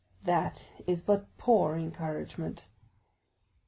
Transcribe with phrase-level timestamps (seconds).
[0.25, 2.69] "That is but poor encouragement."